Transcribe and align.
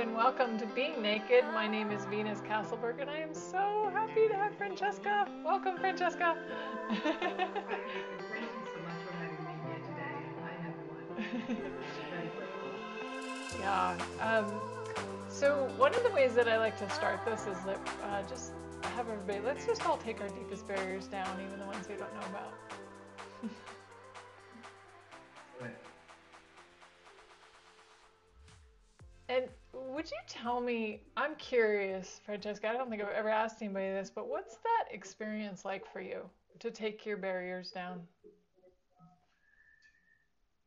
and 0.00 0.16
welcome 0.16 0.56
to 0.56 0.64
Being 0.68 1.02
Naked. 1.02 1.44
My 1.52 1.68
name 1.68 1.90
is 1.90 2.06
Venus 2.06 2.40
Castleberg 2.40 3.02
and 3.02 3.10
I 3.10 3.18
am 3.18 3.34
so 3.34 3.90
happy 3.92 4.28
to 4.28 4.34
have 4.34 4.56
Francesca. 4.56 5.28
Welcome, 5.44 5.76
Francesca. 5.76 6.38
Thank 6.88 7.04
you 7.04 7.20
so 7.20 8.80
much 8.80 8.96
for 9.04 9.12
having 9.12 9.44
me 9.44 9.52
here 9.66 9.78
today. 9.84 10.16
Hi, 10.40 10.54
everyone. 11.36 11.72
Yeah. 13.60 13.98
Um, 14.22 14.58
so, 15.28 15.70
one 15.76 15.94
of 15.94 16.02
the 16.02 16.10
ways 16.12 16.34
that 16.34 16.48
I 16.48 16.56
like 16.56 16.78
to 16.78 16.88
start 16.88 17.22
this 17.26 17.42
is 17.42 17.58
that 17.66 17.78
uh, 18.02 18.22
just 18.22 18.52
have 18.94 19.06
everybody, 19.10 19.40
let's 19.40 19.66
just 19.66 19.84
all 19.84 19.98
take 19.98 20.22
our 20.22 20.28
deepest 20.28 20.66
barriers 20.66 21.08
down, 21.08 21.28
even 21.46 21.60
the 21.60 21.66
ones 21.66 21.86
we 21.86 21.96
don't 21.96 22.14
know 22.14 22.26
about. 22.30 22.54
Tell 30.42 30.60
me, 30.60 31.00
I'm 31.16 31.34
curious, 31.36 32.20
Francesca, 32.24 32.68
I 32.68 32.72
don't 32.72 32.88
think 32.90 33.02
I've 33.02 33.08
ever 33.08 33.28
asked 33.28 33.62
anybody 33.62 33.86
this, 33.86 34.10
but 34.14 34.28
what's 34.28 34.56
that 34.56 34.94
experience 34.94 35.64
like 35.64 35.90
for 35.92 36.00
you 36.00 36.22
to 36.60 36.70
take 36.70 37.04
your 37.04 37.16
barriers 37.16 37.70
down? 37.70 38.00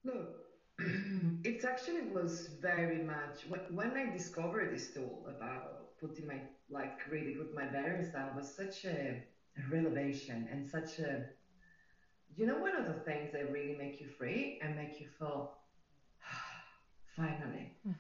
Look, 0.04 0.40
it 0.80 1.64
actually 1.64 2.02
was 2.14 2.50
very 2.62 3.04
much 3.04 3.46
when, 3.72 3.92
I 3.96 4.12
discovered 4.12 4.74
this 4.74 4.94
tool 4.94 5.26
about 5.28 5.98
putting 6.00 6.28
my 6.28 6.42
like 6.70 7.00
really 7.10 7.36
put 7.36 7.56
my 7.56 7.66
barriers 7.66 8.12
down 8.12 8.36
was 8.36 8.54
such 8.54 8.86
a, 8.86 9.24
a 9.58 9.70
revelation 9.72 10.48
and 10.52 10.70
such 10.70 11.00
a 11.00 11.26
you 12.36 12.46
know 12.48 12.58
one 12.58 12.76
of 12.76 12.88
the 12.88 13.00
things 13.02 13.32
that 13.32 13.52
really 13.52 13.76
make 13.78 14.02
you 14.02 14.08
free 14.08 14.60
and 14.62 14.76
make 14.76 15.00
you 15.00 15.08
feel 15.20 15.54
finally 17.16 17.72
hmm. 17.86 17.92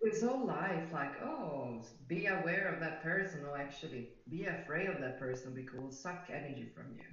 It's 0.00 0.22
all 0.22 0.46
life, 0.46 0.92
like, 0.92 1.20
oh, 1.22 1.82
be 2.06 2.26
aware 2.26 2.72
of 2.72 2.80
that 2.80 3.02
person, 3.02 3.44
or 3.44 3.58
actually 3.58 4.10
be 4.30 4.44
afraid 4.46 4.88
of 4.88 5.00
that 5.00 5.18
person 5.18 5.54
because 5.54 5.74
it 5.74 5.82
will 5.82 5.90
suck 5.90 6.26
energy 6.32 6.68
from 6.74 6.94
you, 6.96 7.04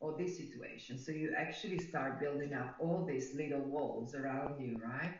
or 0.00 0.16
this 0.16 0.36
situation. 0.36 0.98
So 0.98 1.12
you 1.12 1.34
actually 1.36 1.78
start 1.78 2.20
building 2.20 2.54
up 2.54 2.76
all 2.80 3.04
these 3.06 3.34
little 3.34 3.60
walls 3.60 4.14
around 4.14 4.60
you, 4.60 4.80
right? 4.82 5.14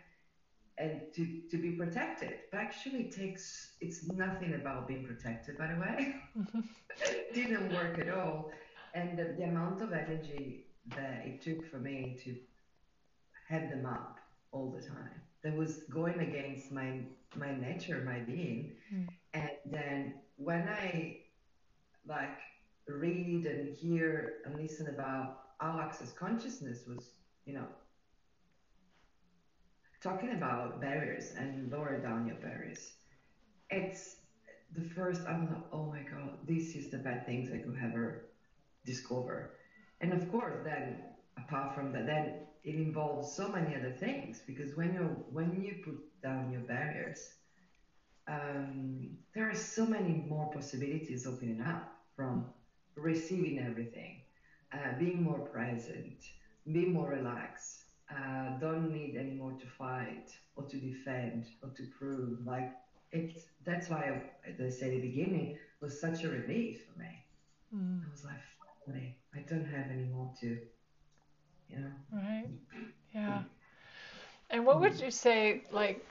And 0.79 1.03
to, 1.15 1.43
to 1.51 1.59
be 1.59 1.73
protected. 1.73 2.35
But 2.51 2.61
actually, 2.61 3.01
it 3.01 3.13
takes, 3.15 3.73
it's 3.81 4.09
nothing 4.09 4.55
about 4.55 4.89
being 4.89 5.05
protected, 5.05 5.59
by 5.59 5.67
the 5.67 5.81
way. 5.81 6.15
it 7.03 7.35
didn't 7.35 7.71
work 7.73 7.99
at 7.99 8.09
all. 8.09 8.51
And 8.95 9.19
the, 9.19 9.35
the 9.37 9.45
amount 9.45 9.83
of 9.83 9.93
energy 9.93 10.67
that 10.97 11.23
it 11.27 11.43
took 11.43 11.71
for 11.71 11.79
me 11.79 12.19
to 12.25 12.35
head 13.47 13.71
them 13.71 13.85
up 13.85 14.19
all 14.53 14.71
the 14.71 14.81
time. 14.81 15.21
That 15.43 15.57
was 15.57 15.85
going 15.91 16.21
against 16.21 16.71
my 16.71 17.01
my 17.37 17.55
nature, 17.55 18.03
my 18.05 18.19
being. 18.21 18.73
Mm. 18.93 19.09
And 19.35 19.51
then 19.67 20.15
when 20.37 20.69
I 20.69 21.21
like 22.07 22.39
read 22.87 23.47
and 23.47 23.77
hear 23.77 24.35
and 24.45 24.57
listen 24.57 24.89
about 24.89 25.39
access 25.61 26.13
consciousness 26.13 26.81
was, 26.87 27.11
you 27.45 27.55
know, 27.55 27.67
talking 30.03 30.31
about 30.31 30.81
barriers 30.81 31.33
and 31.37 31.71
lower 31.71 31.99
down 31.99 32.27
your 32.27 32.37
barriers. 32.37 32.93
It's 33.69 34.17
the 34.75 34.83
first 34.83 35.23
I'm 35.29 35.47
like, 35.47 35.65
oh 35.73 35.87
my 35.87 36.01
god, 36.03 36.39
this 36.47 36.75
is 36.75 36.91
the 36.91 36.99
bad 36.99 37.27
things 37.27 37.51
I 37.53 37.59
could 37.59 37.77
ever 37.83 38.27
discover. 38.85 39.57
And 40.01 40.13
of 40.13 40.31
course 40.31 40.57
then 40.65 41.03
apart 41.37 41.75
from 41.75 41.93
that 41.93 42.07
then 42.07 42.47
it 42.65 42.75
involves 42.77 43.33
so 43.33 43.49
many 43.49 43.75
other 43.77 43.93
things 43.93 44.41
because 44.47 44.77
when 44.77 44.95
you 44.95 45.25
when 45.31 45.61
you 45.63 45.75
put 45.85 45.99
down 46.23 46.51
your 46.53 46.63
barriers, 46.63 47.35
um, 48.29 49.17
there 49.35 49.49
are 49.49 49.55
so 49.55 49.87
many 49.87 50.25
more 50.29 50.51
possibilities 50.51 51.27
opening 51.27 51.61
up 51.61 51.93
from 52.15 52.47
receiving 52.97 53.59
everything, 53.59 54.23
uh, 54.73 54.93
being 54.99 55.23
more 55.23 55.41
present, 55.41 56.23
being 56.71 56.93
more 56.93 57.09
relaxed. 57.11 57.85
Uh, 58.11 58.59
don't 58.59 58.91
need 58.93 59.17
anymore 59.17 59.53
to 59.61 59.67
fight 59.67 60.29
or 60.57 60.65
to 60.65 60.77
defend 60.79 61.47
or 61.63 61.71
to 61.77 61.85
prove. 61.99 62.45
Like 62.45 62.73
it's 63.13 63.45
that's 63.65 63.89
why, 63.89 64.23
as 64.47 64.61
I 64.61 64.69
said 64.69 64.89
at 64.89 65.03
the 65.03 65.09
beginning, 65.09 65.59
was 65.81 66.01
such 66.01 66.25
a 66.25 66.29
relief 66.29 66.85
for 66.87 66.99
me. 66.99 67.25
Mm. 67.75 68.05
I 68.05 68.11
was 68.11 68.25
like, 68.25 68.41
finally, 68.87 69.17
I 69.35 69.41
don't 69.41 69.65
have 69.67 69.91
anymore 69.91 70.33
to, 70.41 70.59
you 71.71 71.79
know. 71.79 71.93
Right? 72.13 72.49
Yeah. 73.15 73.43
And 74.51 74.67
what 74.67 74.81
would 74.81 75.01
you 75.01 75.11
say, 75.11 75.63
like, 75.71 76.05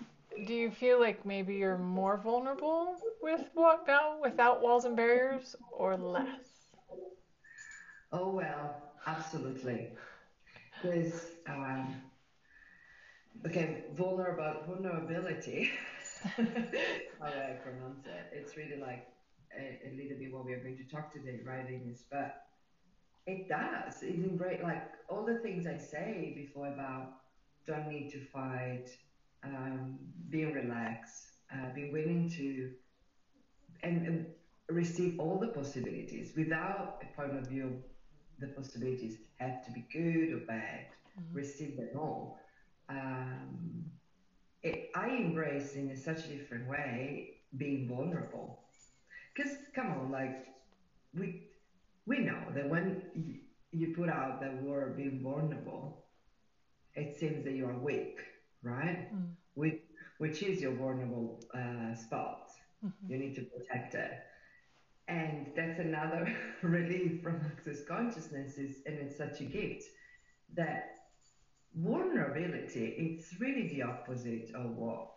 do 0.46 0.53
you 0.53 0.72
feel 0.72 1.00
like 1.00 1.25
maybe 1.25 1.56
you're 1.56 1.78
more 1.78 2.18
vulnerable 2.18 2.97
with 3.22 3.50
what 3.53 3.86
now 3.88 4.18
without 4.22 4.62
walls 4.62 4.86
and 4.86 4.96
barriers 4.96 5.56
or 5.72 5.96
less? 5.98 6.69
Oh 8.12 8.30
well, 8.30 8.75
absolutely. 9.08 9.90
Because 10.84 11.31
um, 11.48 12.02
okay, 13.46 13.84
vulnerable 13.96 14.62
vulnerability. 14.68 15.69
how 17.19 17.30
do 17.30 17.40
I 17.40 17.53
pronounce 17.64 18.06
it? 18.06 18.30
It's 18.31 18.58
really 18.58 18.78
like 18.80 19.08
a, 19.58 19.80
a 19.88 19.92
little 19.96 20.18
bit 20.18 20.31
what 20.34 20.46
we 20.46 20.53
are 20.53 20.59
going 20.62 20.78
to 20.78 20.84
talk 20.84 21.14
today, 21.14 21.40
right, 21.46 21.66
Ines? 21.69 22.06
But 22.12 22.36
it 23.30 23.48
does. 23.48 24.02
It 24.02 24.16
embrace 24.16 24.62
like 24.64 24.84
all 25.08 25.26
the 25.26 25.40
things 25.40 25.68
I 25.68 25.78
say 25.78 26.34
before 26.36 26.68
about 26.68 27.14
don't 27.66 27.88
need 27.88 28.10
to 28.12 28.20
fight, 28.26 28.88
um, 29.44 30.00
being 30.30 30.54
relaxed, 30.54 31.28
uh, 31.54 31.74
being 31.74 31.92
willing 31.94 32.30
to 32.32 32.72
and, 33.84 34.06
and 34.08 34.26
receive 34.70 35.20
all 35.20 35.40
the 35.40 35.48
possibilities 35.48 36.34
without 36.36 37.02
a 37.04 37.16
point 37.16 37.38
of 37.38 37.48
view. 37.48 37.82
The 38.40 38.48
possibilities 38.48 39.18
have 39.38 39.66
to 39.66 39.72
be 39.72 39.86
good 39.92 40.34
or 40.34 40.46
bad. 40.46 40.88
Receive 41.34 41.76
them 41.76 41.90
all. 41.98 42.40
Um, 42.88 43.84
it, 44.64 44.90
I 44.96 45.10
embrace 45.10 45.76
in 45.76 45.96
such 45.96 46.26
a 46.26 46.28
different 46.30 46.68
way 46.68 47.42
being 47.58 47.88
vulnerable. 47.88 48.64
Because 49.36 49.58
come 49.76 49.92
on, 49.92 50.12
like 50.12 50.48
we 51.14 51.49
we 52.09 52.18
know 52.20 52.42
that 52.56 52.68
when 52.68 52.86
you, 53.72 53.88
put 53.96 54.09
out 54.09 54.42
the 54.42 54.52
word 54.68 54.97
being 54.97 55.22
vulnerable, 55.22 56.06
it 56.96 57.16
seems 57.20 57.44
that 57.46 57.53
you 57.53 57.66
are 57.68 57.78
weak, 57.78 58.18
right? 58.64 59.14
Mm. 59.14 59.31
Which, 59.53 59.81
which 60.18 60.42
is 60.42 60.59
your 60.59 60.74
vulnerable 60.84 61.40
uh, 61.53 61.94
spot. 61.94 62.50
Mhm. 62.84 63.09
You 63.09 63.18
need 63.24 63.36
to 63.36 63.44
protect 63.53 63.94
it. 63.94 64.14
And 65.08 65.52
that's 65.56 65.80
another 65.80 66.22
relief 66.64 67.22
from 67.24 67.36
access 67.52 67.80
consciousness 67.86 68.58
is, 68.58 68.74
and 68.88 68.96
it's 69.03 69.18
such 69.18 69.42
a 69.42 69.48
gift 69.59 69.84
that 70.56 70.86
vulnerability, 71.75 72.86
it's 73.06 73.40
really 73.40 73.68
the 73.68 73.84
opposite 73.84 74.50
of 74.56 74.68
what 74.84 75.12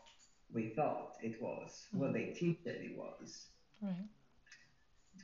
we 0.52 0.62
thought 0.76 1.12
it 1.22 1.40
was, 1.40 1.86
what 1.92 2.12
they 2.12 2.26
teach 2.38 2.58
that 2.64 2.76
it 2.88 2.94
was. 2.96 3.46
Right. 3.80 4.08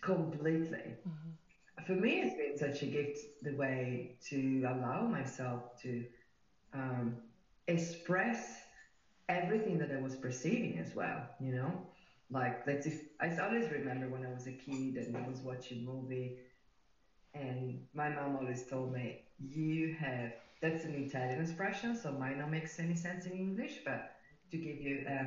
Completely. 0.00 0.96
Mhm. 1.06 1.32
For 1.86 1.92
me, 1.92 2.20
it's 2.20 2.36
been 2.36 2.56
such 2.56 2.82
a 2.82 2.86
gift 2.86 3.18
the 3.42 3.54
way 3.54 4.16
to 4.28 4.64
allow 4.68 5.06
myself 5.06 5.80
to 5.82 6.04
um, 6.74 7.16
express 7.66 8.62
everything 9.28 9.78
that 9.78 9.92
I 9.92 10.00
was 10.00 10.16
perceiving 10.16 10.78
as 10.78 10.94
well, 10.94 11.22
you 11.40 11.52
know? 11.52 11.72
Like, 12.30 12.66
let's 12.66 12.86
if 12.86 13.00
I 13.20 13.34
always 13.36 13.70
remember 13.70 14.08
when 14.08 14.24
I 14.24 14.32
was 14.32 14.46
a 14.46 14.52
kid 14.52 14.96
and 14.96 15.16
I 15.16 15.26
was 15.26 15.40
watching 15.40 15.78
a 15.78 15.90
movie, 15.90 16.38
and 17.34 17.80
my 17.94 18.10
mom 18.10 18.36
always 18.36 18.66
told 18.66 18.92
me, 18.92 19.20
You 19.38 19.94
have 19.98 20.32
that's 20.60 20.84
an 20.84 20.94
Italian 20.94 21.40
expression, 21.40 21.96
so 21.96 22.12
might 22.12 22.36
not 22.36 22.50
make 22.50 22.68
any 22.78 22.96
sense 22.96 23.26
in 23.26 23.32
English, 23.32 23.78
but 23.84 24.10
to 24.50 24.58
give 24.58 24.80
you 24.80 25.06
uh, 25.08 25.24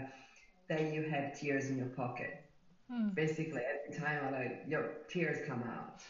that 0.67 0.93
you 0.93 1.03
have 1.03 1.33
tears 1.33 1.69
in 1.69 1.77
your 1.77 1.87
pocket. 1.87 2.43
Mm. 2.91 3.15
Basically, 3.15 3.61
every 3.61 3.97
time 3.99 4.25
I 4.25 4.29
like 4.31 4.63
your 4.67 4.91
tears 5.09 5.47
come 5.47 5.63
out. 5.63 6.01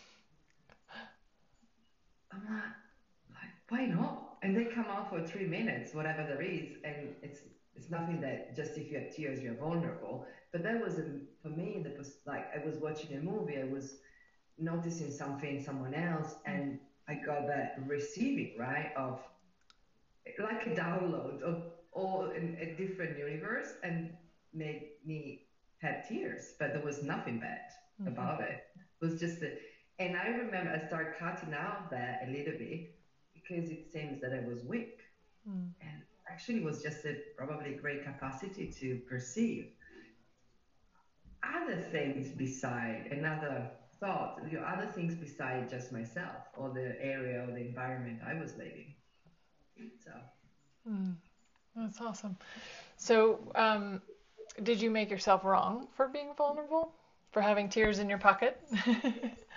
I'm 2.31 2.45
like, 2.45 2.71
like, 3.33 3.51
why 3.69 3.85
not? 3.85 4.37
And 4.43 4.55
they 4.55 4.65
come 4.65 4.85
out 4.85 5.09
for 5.09 5.21
three 5.21 5.45
minutes, 5.45 5.93
whatever 5.93 6.23
there 6.23 6.41
is, 6.41 6.77
and 6.83 7.15
it's 7.21 7.41
it's 7.75 7.89
nothing 7.89 8.19
that 8.21 8.55
just 8.55 8.77
if 8.77 8.91
you 8.91 8.97
have 8.99 9.09
tears 9.15 9.41
you're 9.41 9.55
vulnerable. 9.55 10.25
But 10.51 10.63
that 10.63 10.81
was 10.81 10.99
a, 10.99 11.03
for 11.41 11.49
me 11.49 11.81
the 11.83 11.91
like 12.25 12.45
I 12.55 12.59
was 12.65 12.77
watching 12.77 13.15
a 13.15 13.19
movie, 13.19 13.57
I 13.59 13.63
was 13.63 13.97
noticing 14.57 15.11
something 15.11 15.57
in 15.57 15.59
someone 15.63 15.93
else, 15.93 16.35
and 16.45 16.79
I 17.07 17.15
got 17.15 17.47
that 17.47 17.75
receiving 17.87 18.55
right 18.57 18.91
of 18.95 19.19
like 20.39 20.65
a 20.65 20.69
download 20.69 21.41
of 21.41 21.63
all 21.91 22.29
in 22.29 22.55
a 22.59 22.65
different 22.75 23.17
universe, 23.17 23.73
and 23.83 24.09
made 24.53 24.81
me 25.05 25.41
have 25.81 26.07
tears. 26.07 26.53
But 26.59 26.73
there 26.73 26.83
was 26.83 27.01
nothing 27.03 27.39
bad 27.39 27.59
Mhm. 27.99 28.07
about 28.07 28.41
it. 28.41 28.59
It 28.75 29.05
was 29.05 29.19
just 29.19 29.41
a, 29.41 29.51
and 29.99 30.15
I 30.15 30.27
remember 30.27 30.71
I 30.71 30.77
started 30.77 30.99
cutting 31.19 31.53
out 31.53 31.89
that 31.91 32.21
a 32.27 32.31
little 32.31 32.53
bit 32.57 32.95
because 33.33 33.69
it 33.69 33.91
seems 33.91 34.21
that 34.21 34.33
I 34.33 34.47
was 34.47 34.63
weak 34.65 34.99
Mm. 35.47 35.73
and 35.81 36.03
actually 36.29 36.59
it 36.59 36.63
was 36.63 36.81
just 36.83 37.05
a 37.05 37.15
probably 37.37 37.73
great 37.75 38.03
capacity 38.03 38.71
to 38.79 38.99
perceive 39.09 39.71
other 41.43 41.77
things 41.81 42.31
beside 42.31 43.07
another 43.11 43.69
thought, 43.99 44.39
you 44.49 44.57
know, 44.59 44.63
other 44.65 44.87
things 44.87 45.15
beside 45.15 45.69
just 45.69 45.91
myself 45.91 46.43
or 46.55 46.69
the 46.69 46.95
area 47.01 47.43
or 47.43 47.51
the 47.51 47.65
environment 47.67 48.19
I 48.25 48.33
was 48.35 48.57
living. 48.57 48.95
So. 50.03 50.11
Mm, 50.89 51.15
that's 51.75 52.01
awesome. 52.01 52.35
So, 52.97 53.39
um, 53.55 54.01
did 54.63 54.81
you 54.81 54.89
make 54.89 55.09
yourself 55.09 55.43
wrong 55.43 55.87
for 55.95 56.07
being 56.07 56.33
vulnerable? 56.35 56.93
For 57.31 57.41
having 57.41 57.69
tears 57.69 57.99
in 57.99 58.09
your 58.09 58.17
pocket? 58.19 58.59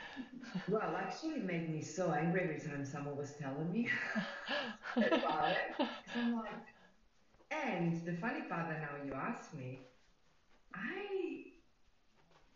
well, 0.69 0.97
actually, 0.97 1.35
it 1.35 1.45
made 1.45 1.71
me 1.71 1.83
so 1.83 2.13
angry 2.13 2.43
every 2.43 2.61
time 2.61 2.85
someone 2.85 3.17
was 3.17 3.33
telling 3.33 3.73
me 3.73 3.89
about 4.97 5.51
it. 5.51 5.89
I'm 6.17 6.37
like, 6.37 6.53
and 7.51 8.05
the 8.07 8.15
funny 8.15 8.43
part 8.43 8.69
that 8.69 8.81
now 8.81 9.05
you 9.05 9.13
ask 9.13 9.55
me, 9.55 9.81
I 10.75 11.45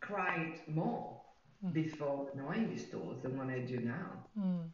cried 0.01 0.61
more 0.67 1.21
mm. 1.65 1.73
before 1.73 2.31
knowing 2.35 2.69
these 2.71 2.91
tools 2.91 3.23
than 3.23 3.37
what 3.37 3.49
I 3.49 3.61
do 3.61 3.79
now. 3.79 4.25
Mm. 4.39 4.71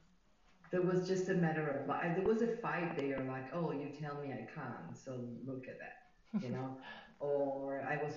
There 0.71 0.83
was 0.83 1.07
just 1.07 1.29
a 1.29 1.35
matter 1.35 1.69
of 1.69 1.89
like 1.89 2.17
there 2.17 2.25
was 2.27 2.43
a 2.43 2.57
fight 2.57 2.97
there, 2.97 3.21
like, 3.29 3.55
oh, 3.55 3.73
you 3.73 3.91
tell 4.01 4.21
me 4.21 4.33
I 4.33 4.49
can't, 4.55 4.97
so 4.97 5.21
look 5.47 5.67
at 5.69 5.79
that, 5.79 6.43
you 6.43 6.51
know, 6.51 6.77
or 7.21 7.87
I 7.89 8.03
was 8.03 8.15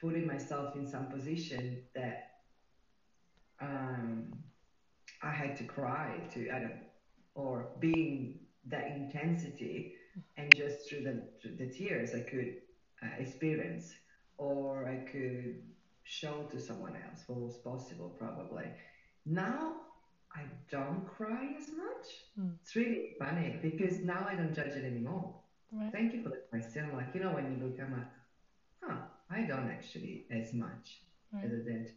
putting 0.00 0.26
myself 0.26 0.76
in 0.76 0.86
some 0.86 1.06
position 1.06 1.82
that 1.94 2.35
um, 3.60 4.32
I 5.22 5.30
had 5.30 5.56
to 5.56 5.64
cry 5.64 6.20
to, 6.32 6.50
I 6.50 6.58
don't, 6.60 6.80
or 7.34 7.68
being 7.80 8.40
that 8.66 8.88
intensity, 8.92 9.94
and 10.36 10.54
just 10.54 10.88
through 10.88 11.02
the 11.02 11.28
through 11.40 11.56
the 11.56 11.70
tears 11.70 12.14
I 12.14 12.20
could 12.20 12.56
uh, 13.02 13.14
experience, 13.18 13.94
or 14.38 14.88
I 14.88 15.10
could 15.10 15.62
show 16.04 16.44
to 16.50 16.60
someone 16.60 16.96
else 16.96 17.24
what 17.26 17.40
was 17.40 17.56
possible 17.58 18.10
probably. 18.18 18.66
Now 19.24 19.76
I 20.34 20.44
don't 20.70 21.06
cry 21.06 21.54
as 21.58 21.68
much. 21.68 22.06
Mm. 22.38 22.56
It's 22.60 22.76
really 22.76 23.14
funny 23.18 23.58
because 23.62 24.00
now 24.00 24.26
I 24.28 24.34
don't 24.34 24.54
judge 24.54 24.72
it 24.72 24.84
anymore. 24.84 25.40
Right. 25.72 25.92
Thank 25.92 26.14
you 26.14 26.22
for 26.22 26.28
the 26.28 26.42
question. 26.50 26.92
Like, 26.94 27.14
you 27.14 27.20
know, 27.20 27.32
when 27.32 27.50
you 27.50 27.66
look, 27.66 27.80
I'm 27.80 27.92
like, 27.92 28.08
huh, 28.82 28.98
I 29.30 29.42
don't 29.42 29.68
actually 29.68 30.26
as 30.30 30.52
much 30.52 31.02
right. 31.32 31.44
as 31.44 31.52
I 31.52 31.70
did. 31.70 31.92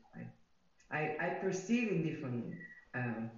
I, 0.91 1.15
I, 1.19 1.29
perceive 1.41 1.89
in 1.91 2.03
different, 2.03 2.55
um, 2.95 3.29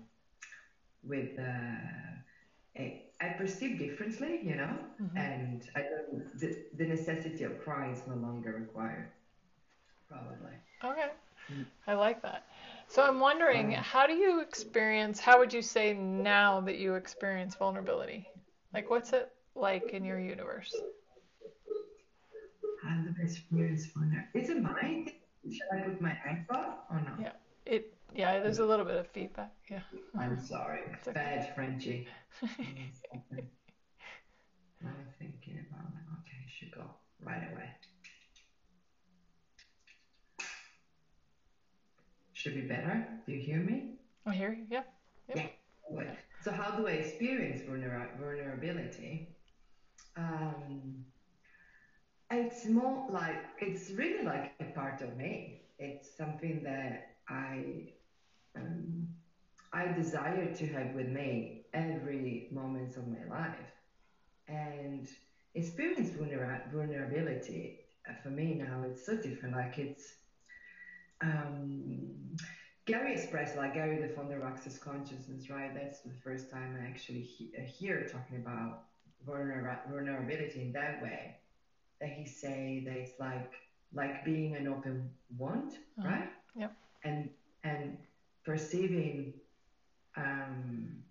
with, 1.04 1.38
uh, 1.38 2.80
I, 2.80 3.02
I 3.20 3.28
perceive 3.38 3.78
differently, 3.78 4.40
you 4.44 4.56
know, 4.56 4.74
mm-hmm. 5.02 5.18
and 5.18 5.70
I 5.76 5.82
don't, 5.82 6.40
the, 6.40 6.58
the 6.78 6.86
necessity 6.86 7.44
of 7.44 7.60
crying 7.62 7.94
is 7.94 8.02
no 8.08 8.16
longer 8.16 8.54
required 8.54 9.12
probably. 10.12 10.56
Okay. 10.84 11.12
I 11.88 11.94
like 11.94 12.22
that. 12.22 12.46
So 12.88 13.04
I'm 13.04 13.20
wondering, 13.20 13.76
um, 13.76 13.84
how 13.84 14.06
do 14.06 14.14
you 14.14 14.42
experience, 14.42 15.20
how 15.20 15.40
would 15.40 15.54
you 15.54 15.62
say 15.62 15.94
now 15.94 16.62
that 16.62 16.78
you 16.78 16.96
experience 16.96 17.56
vulnerability? 17.56 18.28
Like, 18.74 18.90
what's 18.90 19.14
it 19.14 19.32
like 19.56 19.92
in 19.94 20.04
your 20.04 20.20
universe? 20.20 20.74
How 22.84 22.96
do 22.98 23.14
I 23.20 23.24
experience 23.24 23.86
vulnerability? 23.88 24.40
Is 24.40 24.50
it 24.50 24.62
mine? 24.62 25.12
Should 25.50 25.62
I 25.74 25.82
put 25.82 26.02
my 26.02 26.16
iPod 26.28 26.74
or 26.90 27.02
not? 27.02 27.20
Yeah. 27.20 27.32
Yeah, 28.34 28.40
there's 28.40 28.60
a 28.60 28.66
little 28.66 28.86
bit 28.86 28.96
of 28.98 29.08
feedback. 29.08 29.52
Yeah. 29.70 29.82
I'm 30.18 30.40
sorry. 30.40 30.82
It's 30.94 31.08
okay. 31.08 31.14
Bad 31.14 31.56
Frenchie. 31.56 32.08
I'm 34.84 35.06
thinking 35.20 35.66
about 35.70 35.92
it. 35.94 36.06
Okay, 36.20 36.46
should 36.48 36.72
go 36.72 36.84
right 37.24 37.44
away. 37.52 37.70
Should 42.34 42.56
be 42.56 42.62
better. 42.62 43.06
Do 43.26 43.34
you 43.34 43.42
hear 43.42 43.60
me? 43.60 44.00
I 44.26 44.34
hear 44.34 44.54
you. 44.54 44.66
Yeah. 44.70 44.84
Yeah. 45.28 45.48
yeah. 45.94 46.16
So 46.44 46.52
how 46.52 46.72
do 46.72 46.88
I 46.88 46.92
experience 46.92 47.62
vulner- 47.62 48.18
vulnerability? 48.18 49.36
Um, 50.18 51.06
it's 52.32 52.66
more 52.66 53.08
like 53.10 53.44
it's 53.60 53.92
really 53.92 54.24
like 54.24 54.54
a 54.60 54.66
part 54.74 55.02
of 55.02 55.16
me. 55.18 55.62
It's 55.78 56.18
something 56.18 56.64
that 56.64 57.18
I 57.30 57.94
um, 58.62 59.08
I 59.74 59.92
desire 59.92 60.54
to 60.54 60.68
have 60.68 60.94
with 60.96 61.08
me 61.08 61.66
every 61.74 62.48
moment 62.52 62.98
of 62.98 63.08
my 63.08 63.24
life, 63.30 63.72
and 64.48 65.08
experience 65.56 66.12
vulner- 66.12 66.72
vulnerability 66.72 67.80
uh, 68.10 68.14
for 68.22 68.30
me 68.30 68.56
now. 68.56 68.84
It's 68.84 69.06
so 69.06 69.16
different. 69.16 69.56
Like 69.56 69.78
it's 69.78 70.16
um, 71.22 72.36
Gary 72.86 73.14
expressed, 73.14 73.56
like 73.56 73.74
Gary, 73.74 74.00
the 74.00 74.14
founder 74.14 74.38
of 74.42 74.44
Access 74.44 74.78
Consciousness, 74.78 75.50
right? 75.50 75.74
That's 75.74 76.02
the 76.02 76.14
first 76.24 76.50
time 76.50 76.78
I 76.82 76.88
actually 76.90 77.22
he- 77.22 77.52
uh, 77.58 77.62
hear 77.62 78.08
talking 78.12 78.38
about 78.38 78.84
vulner- 79.28 79.90
vulnerability 79.90 80.62
in 80.62 80.72
that 80.74 81.02
way. 81.02 81.38
That 82.00 82.10
he 82.10 82.26
say 82.26 82.84
that 82.86 82.98
it's 82.98 83.20
like 83.20 83.54
like 83.94 84.26
being 84.26 84.56
an 84.56 84.68
open 84.68 85.12
wound, 85.38 85.74
uh-huh. 86.00 86.08
right? 86.10 86.30
Yep. 86.56 86.74
And 87.04 87.30
and 87.64 87.98
perceiving, 88.44 89.34
um, 90.18 91.04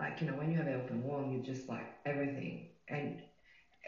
like 0.00 0.20
you 0.20 0.26
know, 0.26 0.34
when 0.34 0.50
you 0.50 0.56
have 0.56 0.66
an 0.66 0.74
open 0.74 1.02
wound, 1.02 1.32
you 1.32 1.40
just 1.42 1.68
like 1.68 1.94
everything, 2.04 2.68
and 2.88 3.22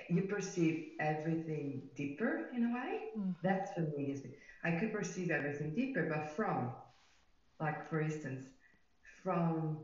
you 0.08 0.22
perceive 0.22 0.92
everything 1.00 1.82
deeper 1.94 2.48
in 2.54 2.66
a 2.66 2.74
way. 2.74 3.00
Mm. 3.18 3.34
That's 3.42 3.72
for 3.72 3.80
me 3.80 4.12
is 4.12 4.22
I 4.64 4.72
could 4.72 4.92
perceive 4.92 5.30
everything 5.30 5.74
deeper, 5.74 6.08
but 6.12 6.28
from, 6.34 6.70
like 7.60 7.88
for 7.88 8.00
instance, 8.00 8.46
from 9.22 9.78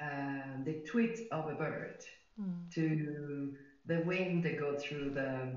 uh, 0.00 0.62
the 0.64 0.82
tweet 0.86 1.28
of 1.30 1.48
a 1.48 1.54
bird 1.54 2.04
mm. 2.40 2.70
to 2.74 3.54
the 3.86 4.00
wind 4.00 4.42
that 4.44 4.58
go 4.58 4.76
through 4.78 5.10
the 5.10 5.56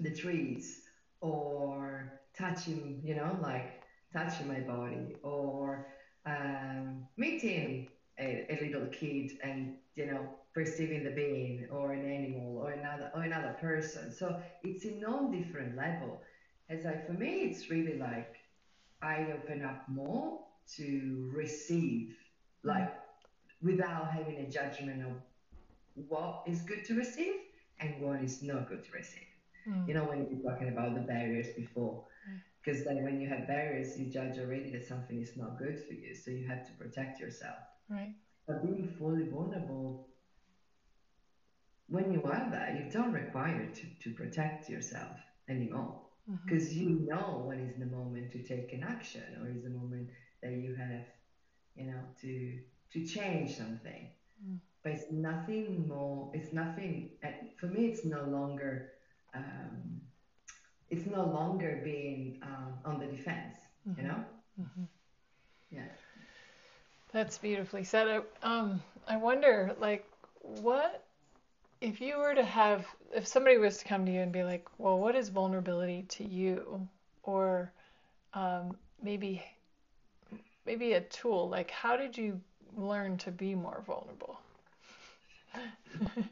the 0.00 0.10
trees, 0.10 0.82
or 1.20 2.20
touching, 2.36 3.00
you 3.02 3.14
know, 3.14 3.36
like 3.40 3.82
touching 4.12 4.46
my 4.46 4.60
body, 4.60 5.16
or 5.22 5.86
um, 6.26 7.06
meeting 7.16 7.88
a, 8.18 8.46
a 8.50 8.58
little 8.66 8.86
kid 8.88 9.32
and 9.42 9.76
you 9.94 10.06
know 10.06 10.28
perceiving 10.54 11.04
the 11.04 11.10
being 11.10 11.68
or 11.70 11.92
an 11.92 12.04
animal 12.10 12.58
or 12.58 12.70
another 12.72 13.10
or 13.14 13.22
another 13.22 13.56
person. 13.60 14.12
So 14.12 14.40
it's 14.62 14.84
a 14.84 14.92
non 14.92 15.30
different 15.30 15.76
level 15.76 16.20
As 16.68 16.84
like 16.84 17.06
for 17.06 17.12
me, 17.12 17.42
it's 17.42 17.70
really 17.70 17.98
like 17.98 18.34
I 19.02 19.28
open 19.34 19.64
up 19.64 19.88
more 19.88 20.40
to 20.76 21.30
receive, 21.34 22.16
like 22.62 22.92
without 23.62 24.10
having 24.10 24.38
a 24.38 24.50
judgment 24.50 25.02
of 25.02 25.12
what 26.08 26.42
is 26.46 26.62
good 26.62 26.84
to 26.86 26.94
receive 26.94 27.34
and 27.80 28.00
what 28.00 28.22
is 28.22 28.42
not 28.42 28.68
good 28.68 28.84
to 28.84 28.92
receive. 28.92 29.28
Mm. 29.68 29.88
You 29.88 29.94
know, 29.94 30.04
when 30.04 30.18
you 30.20 30.40
were 30.42 30.50
talking 30.50 30.68
about 30.68 30.94
the 30.94 31.00
barriers 31.00 31.48
before, 31.56 32.04
because 32.66 32.84
then 32.84 33.04
when 33.04 33.20
you 33.20 33.28
have 33.28 33.46
barriers, 33.46 33.96
you 33.96 34.06
judge 34.06 34.38
already 34.38 34.70
that 34.70 34.84
something 34.86 35.22
is 35.22 35.36
not 35.36 35.56
good 35.56 35.78
for 35.86 35.94
you, 35.94 36.14
so 36.16 36.32
you 36.32 36.46
have 36.48 36.66
to 36.66 36.72
protect 36.72 37.20
yourself. 37.20 37.58
Right. 37.88 38.12
But 38.48 38.62
being 38.62 38.88
fully 38.98 39.28
vulnerable, 39.28 40.08
when 41.88 42.12
you 42.12 42.22
are 42.24 42.48
that, 42.50 42.74
you 42.74 42.90
don't 42.90 43.12
require 43.12 43.70
to, 43.72 43.86
to 44.02 44.14
protect 44.16 44.68
yourself 44.68 45.16
anymore 45.48 46.00
because 46.44 46.70
mm-hmm. 46.70 46.80
you 46.80 47.06
know 47.08 47.44
when 47.46 47.60
is 47.60 47.76
the 47.78 47.86
moment 47.86 48.32
to 48.32 48.42
take 48.42 48.72
an 48.72 48.82
action 48.82 49.22
or 49.40 49.48
is 49.48 49.62
the 49.62 49.70
moment 49.70 50.08
that 50.42 50.52
you 50.52 50.74
have 50.74 51.04
you 51.76 51.86
know 51.86 52.00
to 52.20 52.58
to 52.92 53.06
change 53.06 53.56
something 53.56 54.10
mm. 54.44 54.58
but 54.82 54.90
it's 54.90 55.04
nothing 55.12 55.86
more 55.86 56.28
it's 56.34 56.52
nothing 56.52 57.10
for 57.56 57.66
me 57.66 57.86
it's 57.86 58.04
no 58.04 58.24
longer 58.24 58.90
um, 59.36 59.95
it's 60.90 61.06
no 61.06 61.24
longer 61.24 61.80
being 61.84 62.38
um, 62.42 62.74
on 62.84 63.00
the 63.00 63.06
defense 63.06 63.56
mm-hmm. 63.88 64.00
you 64.00 64.08
know? 64.08 64.24
Mm-hmm. 64.60 64.84
yeah. 65.70 65.82
That's 67.12 67.38
beautifully 67.38 67.84
said. 67.84 68.22
Um, 68.42 68.82
i 69.08 69.16
wonder 69.16 69.74
like 69.78 70.04
what 70.40 71.04
if 71.80 72.00
you 72.00 72.18
were 72.18 72.34
to 72.34 72.44
have 72.44 72.84
if 73.14 73.26
somebody 73.26 73.56
was 73.58 73.78
to 73.78 73.84
come 73.84 74.04
to 74.04 74.12
you 74.12 74.20
and 74.20 74.32
be 74.32 74.42
like 74.42 74.66
well 74.78 74.98
what 74.98 75.14
is 75.14 75.28
vulnerability 75.28 76.04
to 76.08 76.24
you? 76.24 76.88
Or 77.22 77.72
um, 78.34 78.76
maybe 79.02 79.42
maybe 80.64 80.94
a 80.94 81.00
tool 81.00 81.48
like 81.48 81.70
how 81.70 81.96
did 81.96 82.16
you 82.16 82.40
learn 82.76 83.18
to 83.18 83.30
be 83.30 83.54
more 83.54 83.82
vulnerable? 83.86 84.38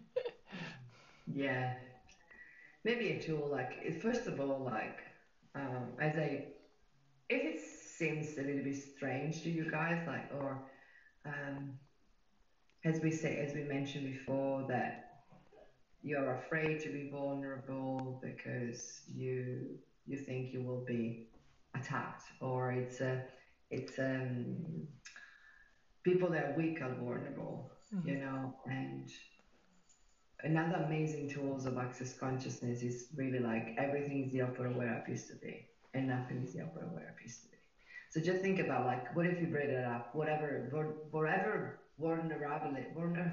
Yeah 1.26 1.72
maybe 2.84 3.12
a 3.12 3.22
tool 3.22 3.48
like 3.50 4.00
first 4.00 4.26
of 4.26 4.38
all 4.40 4.62
like 4.64 5.00
um, 5.54 5.88
as 6.00 6.16
a 6.16 6.46
if 7.28 7.54
it 7.54 7.60
seems 7.60 8.36
a 8.36 8.42
little 8.42 8.62
bit 8.62 8.76
strange 8.76 9.42
to 9.42 9.50
you 9.50 9.70
guys 9.70 10.06
like 10.06 10.30
or 10.40 10.62
um, 11.24 11.72
as 12.84 13.00
we 13.00 13.10
say 13.10 13.38
as 13.38 13.54
we 13.54 13.62
mentioned 13.62 14.04
before 14.04 14.66
that 14.68 15.04
you're 16.02 16.34
afraid 16.34 16.80
to 16.80 16.90
be 16.90 17.08
vulnerable 17.10 18.20
because 18.22 19.02
you 19.12 19.78
you 20.06 20.18
think 20.18 20.52
you 20.52 20.62
will 20.62 20.84
be 20.84 21.28
attacked 21.74 22.24
or 22.40 22.72
it's 22.72 23.00
a 23.00 23.22
it's 23.70 23.98
um 23.98 24.86
people 26.02 26.28
that 26.28 26.44
are 26.44 26.54
weak 26.58 26.82
are 26.82 26.94
vulnerable 26.94 27.72
mm-hmm. 27.94 28.08
you 28.08 28.16
know 28.16 28.54
and 28.66 29.10
another 30.44 30.84
amazing 30.86 31.28
tools 31.28 31.63
of 31.74 31.84
access 31.84 32.14
consciousness 32.18 32.82
is 32.82 33.06
really 33.16 33.38
like 33.38 33.74
everything 33.78 34.24
is 34.24 34.32
the 34.32 34.42
upper 34.42 34.68
used 35.08 35.28
to 35.28 35.36
be 35.36 35.66
and 35.92 36.08
nothing 36.08 36.42
is 36.42 36.52
the 36.54 36.62
upper 36.62 36.86
used 37.22 37.42
to 37.42 37.48
be. 37.48 37.58
So 38.10 38.20
just 38.20 38.42
think 38.42 38.60
about 38.60 38.86
like 38.86 39.14
what 39.16 39.26
if 39.26 39.40
you 39.40 39.48
break 39.48 39.68
it 39.68 39.84
up? 39.84 40.14
Whatever 40.14 40.68
whatever 41.10 41.80
vulnerability 41.98 42.86
vulner 42.96 43.30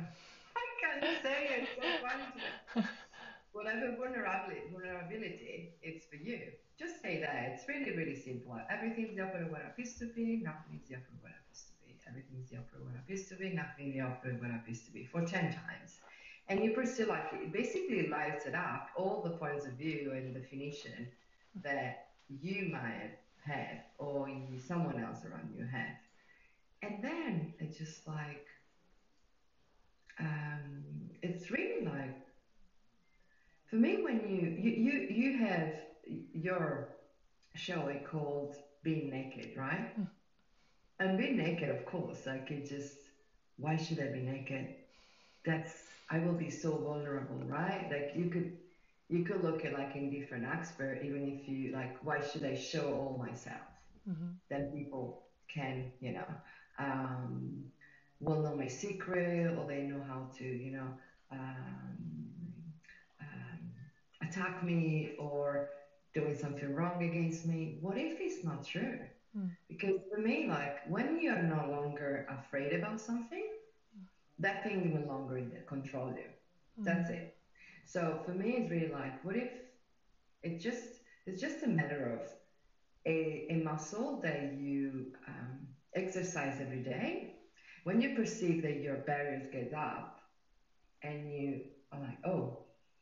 I 0.61 0.65
can't 0.81 1.23
say 1.23 1.39
it 1.55 1.67
so 1.75 1.87
funny. 2.05 2.85
Whatever 3.53 3.95
vulnerability 3.97 4.61
vulnerability 4.71 5.73
it's 5.81 6.05
for 6.05 6.15
you. 6.15 6.39
Just 6.79 7.01
say 7.01 7.19
that. 7.21 7.53
It's 7.53 7.67
really 7.67 7.95
really 7.95 8.15
simple. 8.15 8.57
Everything's 8.69 9.15
the 9.15 9.23
upper 9.23 9.45
where 9.51 9.67
it 9.69 9.77
used 9.77 9.99
to 9.99 10.07
be 10.15 10.41
nothing 10.43 10.79
is 10.81 10.87
the 10.89 10.95
upper 10.95 11.13
where 11.21 11.37
it 11.37 11.45
used 11.49 11.67
to 11.67 11.73
be. 11.85 11.99
Everything's 12.09 12.49
the 12.49 12.57
upper 12.57 12.81
where 12.81 12.95
it 12.95 13.11
used 13.11 13.29
to 13.29 13.35
be 13.35 13.53
nothing 13.53 13.89
is 13.89 13.93
the 13.93 14.01
upper 14.01 14.29
where 14.41 14.55
it 14.55 14.67
used 14.67 14.85
to 14.85 14.91
be. 14.91 15.05
For 15.05 15.21
10 15.21 15.53
times 15.53 16.01
and 16.49 16.63
you 16.63 16.71
pursue 16.71 17.05
like 17.05 17.25
it 17.33 17.53
basically 17.53 18.07
lights 18.09 18.45
it 18.45 18.55
up 18.55 18.89
all 18.95 19.21
the 19.23 19.31
points 19.31 19.65
of 19.65 19.73
view 19.73 20.11
and 20.15 20.33
definition 20.33 21.07
that 21.63 22.07
you 22.29 22.69
might 22.71 23.17
have 23.45 23.79
or 23.97 24.29
you, 24.29 24.59
someone 24.59 25.03
else 25.03 25.25
around 25.25 25.49
you 25.55 25.65
have. 25.65 25.97
And 26.83 27.03
then 27.03 27.53
it's 27.59 27.77
just 27.77 28.07
like 28.07 28.45
um, 30.19 30.83
it's 31.21 31.51
really 31.51 31.85
like 31.85 32.21
for 33.67 33.75
me 33.77 34.03
when 34.03 34.27
you 34.27 34.49
you 34.49 34.71
you, 34.71 35.07
you 35.09 35.37
have 35.45 35.73
your 36.33 36.89
show 37.55 37.87
it 37.87 38.05
called 38.05 38.55
being 38.83 39.09
naked 39.09 39.51
right? 39.57 39.97
Mm. 39.99 40.07
and 40.99 41.17
being 41.17 41.37
naked 41.37 41.69
of 41.69 41.85
course 41.85 42.25
like 42.25 42.49
it 42.51 42.67
just 42.67 42.97
why 43.57 43.77
should 43.77 43.99
i 43.99 44.07
be 44.11 44.21
naked? 44.21 44.75
That's 45.45 45.90
I 46.11 46.19
will 46.19 46.33
be 46.33 46.49
so 46.49 46.77
vulnerable, 46.77 47.41
right? 47.45 47.87
Like 47.89 48.11
you 48.15 48.29
could 48.29 48.57
you 49.07 49.23
could 49.23 49.43
look 49.43 49.65
at 49.65 49.73
like 49.73 49.95
in 49.95 50.09
different 50.11 50.45
aspects, 50.45 51.03
even 51.05 51.27
if 51.27 51.47
you 51.47 51.71
like, 51.73 51.97
why 52.03 52.21
should 52.21 52.43
I 52.43 52.55
show 52.55 52.93
all 52.93 53.17
myself? 53.17 53.67
Mm-hmm. 54.09 54.31
Then 54.49 54.71
people 54.71 55.23
can, 55.53 55.91
you 55.99 56.13
know, 56.13 56.27
um, 56.79 57.63
will 58.19 58.41
know 58.41 58.55
my 58.55 58.67
secret 58.67 59.57
or 59.57 59.65
they 59.67 59.83
know 59.83 60.01
how 60.07 60.27
to, 60.37 60.43
you 60.45 60.71
know, 60.71 60.87
um, 61.31 61.97
um, 63.19 63.59
attack 64.21 64.63
me 64.63 65.15
or 65.19 65.69
doing 66.13 66.37
something 66.37 66.73
wrong 66.73 67.03
against 67.03 67.45
me. 67.45 67.77
What 67.81 67.97
if 67.97 68.19
it's 68.19 68.43
not 68.43 68.65
true? 68.65 68.99
Mm. 69.37 69.49
Because 69.69 69.95
for 70.09 70.21
me, 70.21 70.47
like 70.47 70.89
when 70.89 71.21
you're 71.21 71.41
no 71.41 71.67
longer 71.69 72.25
afraid 72.29 72.73
about 72.73 72.99
something, 72.99 73.50
that 74.41 74.63
thing 74.63 74.91
will 74.93 75.01
no 75.01 75.07
longer 75.07 75.41
control 75.67 76.09
you. 76.09 76.29
Mm-hmm. 76.29 76.83
That's 76.83 77.09
it. 77.09 77.35
So 77.85 78.19
for 78.25 78.31
me, 78.31 78.57
it's 78.57 78.71
really 78.71 78.91
like, 78.91 79.23
what 79.23 79.35
if 79.35 79.51
it 80.43 80.59
just 80.59 80.83
it's 81.25 81.41
just 81.41 81.63
a 81.63 81.67
matter 81.67 82.19
of 82.19 82.27
a, 83.05 83.47
a 83.49 83.63
muscle 83.63 84.19
that 84.23 84.53
you 84.59 85.11
um, 85.27 85.67
exercise 85.95 86.57
every 86.59 86.83
day. 86.83 87.35
When 87.83 87.99
you 88.01 88.15
perceive 88.15 88.61
that 88.61 88.81
your 88.81 88.97
barriers 88.97 89.47
get 89.51 89.73
up, 89.73 90.21
and 91.03 91.31
you 91.33 91.61
are 91.91 91.99
like, 91.99 92.17
oh, 92.25 92.59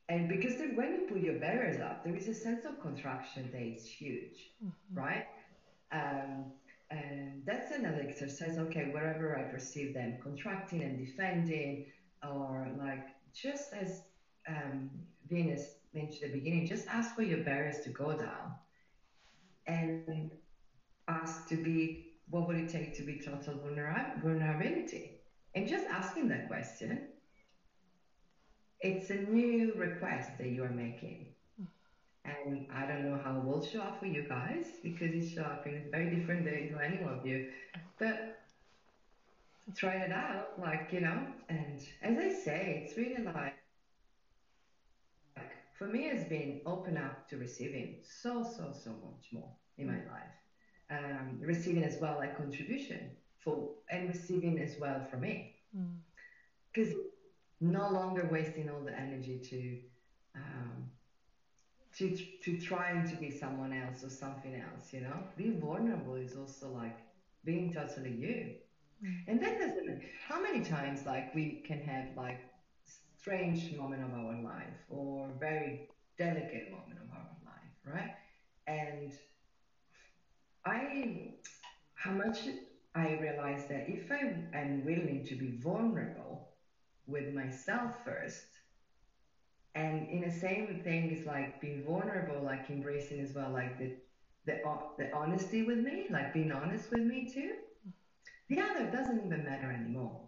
and 0.08 0.27
because 0.29 0.55
then 0.58 0.75
when 0.75 0.91
you 0.91 1.08
put 1.08 1.22
your 1.22 1.39
barriers 1.39 1.81
up, 1.81 2.03
there 2.03 2.15
is 2.15 2.27
a 2.27 2.34
sense 2.34 2.65
of 2.65 2.81
contraction 2.81 3.50
that 3.51 3.62
is 3.62 3.86
huge, 3.86 4.51
mm-hmm. 4.63 5.00
right? 5.00 5.25
Um, 5.91 6.46
and 6.91 7.43
that's 7.46 7.72
another 7.72 8.01
exercise. 8.01 8.58
Okay, 8.58 8.86
wherever 8.91 9.38
I 9.38 9.43
perceive 9.43 9.93
them 9.93 10.17
contracting 10.22 10.84
and 10.84 10.98
defending, 10.98 11.86
or 12.24 12.69
like 12.77 13.08
just 13.34 13.74
as 13.74 14.01
um, 14.48 14.89
Venus 15.29 15.75
mentioned 15.93 16.25
at 16.25 16.31
the 16.31 16.39
beginning, 16.39 16.65
just 16.65 16.88
ask 16.88 17.15
for 17.15 17.24
your 17.24 17.39
barriers 17.39 17.79
to 17.84 17.89
go 17.89 18.13
down 18.13 18.53
and 19.67 20.12
ask 21.08 21.48
to 21.48 21.55
be 21.55 22.05
what 22.29 22.48
would 22.48 22.58
it 22.58 22.69
take 22.69 22.93
to 22.96 23.03
be 23.03 23.19
total 23.19 23.55
vulnerability? 23.55 25.17
And 25.55 25.67
just 25.67 25.86
asking 25.88 26.27
that 26.29 26.48
question, 26.48 27.00
it's 28.81 29.10
a 29.10 29.15
new 29.15 29.74
request 29.75 30.38
that 30.38 30.50
you 30.50 30.63
are 30.63 30.72
making. 30.72 31.27
And 32.25 32.67
I 32.73 32.85
don't 32.85 33.09
know 33.09 33.19
how 33.23 33.38
it 33.38 33.43
will 33.43 33.65
show 33.65 33.81
up 33.81 33.99
for 33.99 34.05
you 34.05 34.23
guys 34.27 34.67
because 34.83 35.11
it 35.13 35.29
show 35.29 35.43
up 35.43 35.65
in 35.65 35.83
a 35.88 35.89
very 35.89 36.15
different 36.15 36.45
way 36.45 36.69
to 36.71 36.79
any 36.83 37.03
of 37.03 37.25
you. 37.25 37.49
But 37.97 38.39
try 39.75 39.95
it 39.95 40.11
out, 40.11 40.59
like, 40.59 40.89
you 40.91 41.01
know, 41.01 41.27
and 41.47 41.79
as 42.01 42.17
I 42.17 42.29
say, 42.29 42.83
it's 42.85 42.97
really 42.97 43.23
like, 43.23 43.55
like 45.35 45.51
for 45.77 45.88
me, 45.88 46.05
it's 46.05 46.27
been 46.27 46.61
open 46.65 46.97
up 46.97 47.27
to 47.29 47.38
receiving 47.38 47.97
so, 48.01 48.43
so, 48.43 48.71
so 48.71 48.91
much 48.91 49.27
more 49.31 49.49
in 49.77 49.88
my 49.88 49.93
life. 49.93 50.39
Um, 50.91 51.39
receiving 51.39 51.83
as 51.83 51.99
well 52.01 52.15
like 52.17 52.35
contribution 52.35 53.11
for 53.38 53.69
and 53.91 54.09
receiving 54.09 54.59
as 54.59 54.75
well 54.79 55.05
from 55.09 55.21
me 55.21 55.55
because 56.73 56.93
mm. 56.93 57.03
no 57.61 57.89
longer 57.89 58.27
wasting 58.31 58.69
all 58.69 58.81
the 58.81 58.97
energy 58.97 59.38
to 59.38 59.77
um, 60.35 60.89
to 61.98 62.15
to 62.43 62.60
trying 62.60 63.08
to 63.10 63.15
be 63.15 63.31
someone 63.31 63.74
else 63.74 64.03
or 64.03 64.10
something 64.10 64.55
else 64.55 64.93
you 64.93 65.01
know? 65.01 65.24
Being 65.38 65.60
vulnerable 65.60 66.15
is 66.15 66.36
also 66.36 66.69
like 66.69 66.98
being 67.43 67.74
totally 67.74 68.12
you. 68.12 68.55
Mm. 69.03 69.24
and 69.27 69.41
that 69.41 69.60
doesn't 69.60 70.01
how 70.27 70.41
many 70.41 70.62
times 70.63 71.05
like 71.05 71.34
we 71.34 71.63
can 71.65 71.79
have 71.79 72.17
like 72.17 72.41
strange 73.17 73.74
moment 73.77 74.03
of 74.03 74.13
our 74.13 74.41
life 74.41 74.77
or 74.89 75.29
very 75.39 75.88
delicate 76.17 76.69
moment 76.69 77.00
of 77.00 77.10
our 77.13 77.29
life 77.46 77.74
right? 77.86 78.15
And 78.67 79.13
i 80.65 81.34
how 81.96 82.12
much 82.12 82.39
i 82.96 83.17
realize 83.22 83.67
that 83.67 83.89
if 83.89 84.12
i 84.12 84.19
am 84.53 84.84
willing 84.86 85.25
to 85.25 85.36
be 85.36 85.58
vulnerable 85.58 86.50
with 87.08 87.34
myself 87.34 88.03
first 88.03 88.59
and 89.75 90.07
in 90.09 90.21
the 90.21 90.31
same 90.31 90.81
thing 90.83 91.11
is 91.11 91.25
like 91.25 91.61
being 91.61 91.83
vulnerable 91.83 92.41
like 92.43 92.69
embracing 92.69 93.19
as 93.19 93.33
well 93.33 93.49
like 93.51 93.77
the 93.77 93.95
the, 94.45 94.61
the 94.97 95.13
honesty 95.13 95.63
with 95.63 95.79
me 95.79 96.07
like 96.09 96.33
being 96.33 96.51
honest 96.51 96.89
with 96.91 97.01
me 97.01 97.29
too. 97.31 97.53
The 98.49 98.61
other 98.61 98.89
doesn't 98.89 99.23
even 99.25 99.43
matter 99.43 99.71
anymore. 99.71 100.21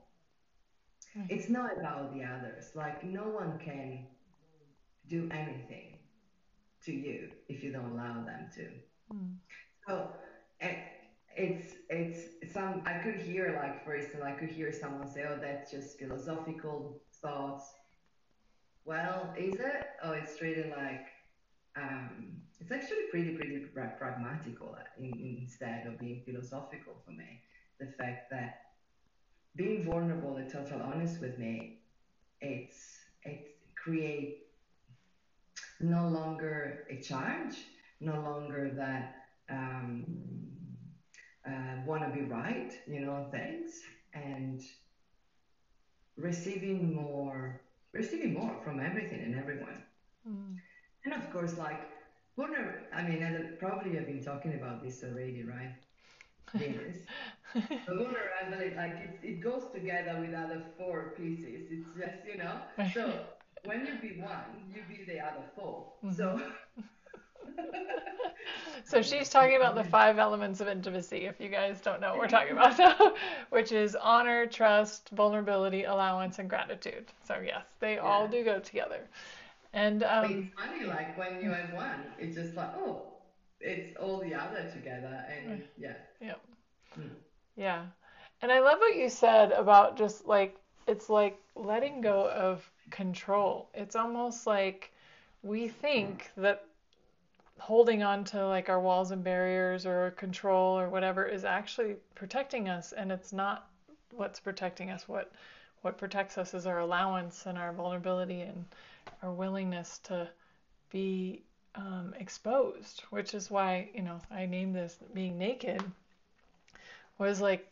Mm-hmm. 1.17 1.27
it's 1.29 1.49
not 1.49 1.77
about 1.77 2.13
the 2.13 2.23
others. 2.23 2.71
Like 2.75 3.03
no 3.03 3.23
one 3.23 3.59
can 3.59 4.05
do 5.09 5.27
anything 5.31 5.97
to 6.85 6.93
you 6.93 7.31
if 7.49 7.63
you 7.63 7.71
don't 7.71 7.91
allow 7.91 8.23
them 8.23 8.47
to. 8.55 8.67
Mm. 9.13 9.35
so 9.87 10.07
it's 11.35 11.73
it's 11.89 12.53
some 12.53 12.81
i 12.85 12.93
could 12.93 13.15
hear 13.15 13.59
like 13.61 13.83
for 13.83 13.95
instance 13.95 14.23
i 14.23 14.31
could 14.31 14.49
hear 14.49 14.71
someone 14.71 15.07
say 15.07 15.25
oh 15.27 15.37
that's 15.41 15.71
just 15.71 15.97
philosophical 15.97 17.01
thoughts 17.21 17.73
well, 18.85 19.33
is 19.37 19.55
it? 19.59 19.87
Oh, 20.03 20.11
it's 20.11 20.41
really 20.41 20.69
like 20.69 21.07
um, 21.77 22.41
it's 22.59 22.71
actually 22.71 23.05
pretty 23.09 23.35
pretty 23.35 23.65
pragmatical 23.97 24.75
in, 24.99 25.37
instead 25.39 25.87
of 25.87 25.99
being 25.99 26.21
philosophical 26.25 26.93
for 27.05 27.11
me. 27.11 27.41
The 27.79 27.87
fact 27.97 28.29
that 28.31 28.59
being 29.55 29.83
vulnerable 29.83 30.37
and 30.37 30.49
total 30.49 30.81
honest 30.81 31.21
with 31.21 31.37
me, 31.37 31.81
it's 32.41 32.97
it 33.23 33.57
create 33.75 34.47
no 35.79 36.07
longer 36.07 36.85
a 36.89 37.01
charge, 37.01 37.55
no 37.99 38.13
longer 38.21 38.71
that 38.75 39.15
um, 39.49 40.05
uh, 41.47 41.81
want 41.85 42.03
to 42.03 42.09
be 42.09 42.25
right, 42.25 42.71
you 42.87 43.01
know, 43.01 43.27
things, 43.31 43.81
and 44.13 44.61
receiving 46.17 46.93
more 46.93 47.61
receiving 47.93 48.33
more 48.33 48.55
from 48.63 48.79
everything 48.79 49.21
and 49.21 49.35
everyone. 49.35 49.83
Mm. 50.27 50.57
And 51.05 51.13
of 51.13 51.31
course, 51.31 51.57
like, 51.57 51.81
vulner- 52.37 52.83
I 52.93 53.01
mean, 53.03 53.23
and 53.23 53.59
probably 53.59 53.97
I've 53.97 54.07
been 54.07 54.23
talking 54.23 54.53
about 54.53 54.83
this 54.83 55.03
already, 55.03 55.43
right? 55.43 55.75
Venus. 56.53 56.97
the 57.53 57.61
vulnerability, 57.87 58.75
like, 58.75 58.93
it, 58.93 59.19
it 59.23 59.41
goes 59.41 59.63
together 59.73 60.19
with 60.19 60.33
other 60.33 60.61
four 60.77 61.13
pieces. 61.17 61.67
It's 61.71 61.87
just, 61.97 62.27
you 62.27 62.37
know, 62.37 62.59
so 62.93 63.25
when 63.63 63.85
you 63.85 63.93
be 64.01 64.21
one, 64.21 64.73
you 64.73 64.81
be 64.89 65.03
the 65.05 65.19
other 65.19 65.43
4 65.55 65.85
mm-hmm. 66.03 66.13
So. 66.13 66.41
So 68.85 69.01
she's 69.01 69.29
talking 69.29 69.55
about 69.55 69.75
the 69.75 69.83
five 69.83 70.17
elements 70.17 70.59
of 70.61 70.67
intimacy, 70.67 71.25
if 71.25 71.39
you 71.39 71.49
guys 71.49 71.81
don't 71.81 72.01
know 72.01 72.09
what 72.09 72.19
we're 72.19 72.27
talking 72.27 72.51
about, 72.53 73.15
which 73.49 73.71
is 73.71 73.95
honor, 73.95 74.45
trust, 74.45 75.09
vulnerability, 75.09 75.83
allowance, 75.83 76.39
and 76.39 76.49
gratitude. 76.49 77.05
So 77.25 77.41
yes, 77.43 77.63
they 77.79 77.95
yeah. 77.95 78.01
all 78.01 78.27
do 78.27 78.43
go 78.43 78.59
together. 78.59 79.01
And 79.73 80.03
um, 80.03 80.49
it's 80.55 80.55
funny, 80.55 80.85
like 80.89 81.17
when 81.17 81.41
you 81.41 81.51
have 81.51 81.71
one, 81.73 81.95
it's 82.19 82.35
just 82.35 82.55
like, 82.55 82.71
oh, 82.75 83.03
it's 83.61 83.95
all 83.97 84.19
the 84.19 84.33
other 84.33 84.69
together, 84.73 85.23
and 85.47 85.63
yeah. 85.77 85.93
Yeah. 86.19 86.35
Mm. 86.99 87.09
Yeah. 87.55 87.83
And 88.41 88.51
I 88.51 88.59
love 88.59 88.79
what 88.79 88.95
you 88.95 89.07
said 89.09 89.51
about 89.51 89.97
just 89.97 90.25
like 90.25 90.57
it's 90.87 91.09
like 91.09 91.37
letting 91.55 92.01
go 92.01 92.29
of 92.29 92.69
control. 92.89 93.69
It's 93.73 93.95
almost 93.95 94.47
like 94.47 94.91
we 95.43 95.67
think 95.67 96.29
that 96.37 96.65
holding 97.61 98.01
on 98.03 98.23
to 98.23 98.45
like 98.47 98.69
our 98.69 98.79
walls 98.79 99.11
and 99.11 99.23
barriers 99.23 99.85
or 99.85 100.11
control 100.11 100.77
or 100.79 100.89
whatever 100.89 101.25
is 101.25 101.43
actually 101.43 101.95
protecting 102.15 102.67
us 102.67 102.91
and 102.91 103.11
it's 103.11 103.31
not 103.31 103.69
what's 104.13 104.39
protecting 104.39 104.89
us 104.89 105.07
what 105.07 105.31
what 105.81 105.97
protects 105.97 106.37
us 106.37 106.53
is 106.53 106.65
our 106.65 106.79
allowance 106.79 107.45
and 107.45 107.57
our 107.57 107.71
vulnerability 107.71 108.41
and 108.41 108.65
our 109.23 109.31
willingness 109.31 109.99
to 109.99 110.27
be 110.89 111.41
um, 111.75 112.13
exposed 112.19 113.03
which 113.11 113.33
is 113.33 113.49
why 113.51 113.87
you 113.93 114.01
know 114.01 114.19
i 114.31 114.45
named 114.45 114.75
this 114.75 114.97
being 115.13 115.37
naked 115.37 115.81
was 117.19 117.39
like 117.39 117.65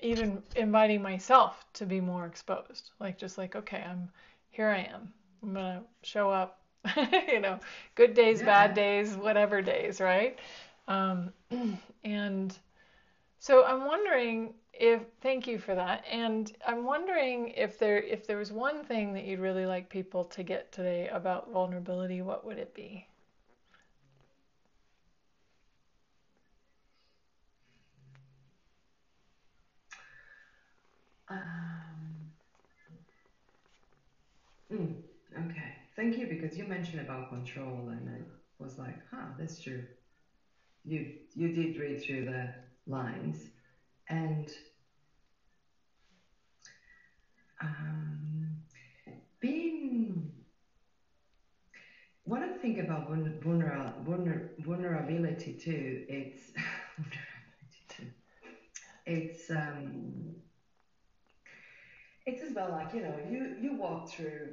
even 0.00 0.42
inviting 0.54 1.02
myself 1.02 1.64
to 1.74 1.86
be 1.86 2.00
more 2.00 2.26
exposed. 2.26 2.90
Like 3.00 3.18
just 3.18 3.38
like, 3.38 3.56
okay, 3.56 3.84
I'm 3.86 4.08
here 4.50 4.68
I 4.68 4.80
am. 4.80 5.12
I'm 5.42 5.54
gonna 5.54 5.82
show 6.02 6.30
up, 6.30 6.58
you 7.28 7.40
know, 7.40 7.58
good 7.94 8.14
days, 8.14 8.40
yeah. 8.40 8.46
bad 8.46 8.74
days, 8.74 9.14
whatever 9.16 9.62
days, 9.62 10.00
right? 10.00 10.38
Um, 10.88 11.32
and 12.04 12.56
so 13.38 13.64
I'm 13.64 13.86
wondering 13.86 14.54
if 14.74 15.02
thank 15.22 15.46
you 15.46 15.58
for 15.58 15.74
that. 15.74 16.04
And 16.10 16.52
I'm 16.66 16.84
wondering 16.84 17.48
if 17.50 17.78
there 17.78 17.98
if 18.02 18.26
there 18.26 18.38
was 18.38 18.52
one 18.52 18.84
thing 18.84 19.14
that 19.14 19.24
you'd 19.24 19.40
really 19.40 19.66
like 19.66 19.88
people 19.90 20.24
to 20.26 20.42
get 20.42 20.72
today 20.72 21.08
about 21.08 21.52
vulnerability, 21.52 22.22
what 22.22 22.44
would 22.46 22.58
it 22.58 22.74
be? 22.74 23.06
Um, 31.28 32.32
mm, 34.70 34.94
okay, 35.38 35.75
thank 35.96 36.16
you 36.16 36.26
because 36.26 36.56
you 36.58 36.64
mentioned 36.64 37.00
about 37.00 37.28
control, 37.28 37.88
and 37.88 38.08
I 38.08 38.22
was 38.62 38.78
like, 38.78 38.98
huh, 39.10 39.26
that's 39.38 39.58
true. 39.60 39.84
You 40.84 41.10
you 41.34 41.48
did 41.48 41.78
read 41.78 42.00
through 42.00 42.24
the 42.24 42.50
lines, 42.86 43.50
and 44.08 44.50
um, 47.60 48.56
being 49.40 50.30
of 52.42 52.50
the 52.52 52.58
things 52.58 52.78
about 52.78 53.08
vulner, 53.08 53.92
vulner, 54.04 54.42
vulnerability 54.58 55.52
too, 55.52 56.00
it's. 56.08 56.52
It's 59.06 59.50
um, 59.50 60.34
it's 62.26 62.42
as 62.42 62.52
well 62.54 62.70
like 62.70 62.92
you 62.92 63.02
know 63.02 63.16
you 63.16 63.50
you 63.58 63.72
walk 63.72 64.08
through 64.08 64.50